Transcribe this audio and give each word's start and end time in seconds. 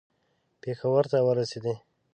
پېښور 0.61 1.03
ته 1.11 1.17
ورسېدی. 1.27 1.75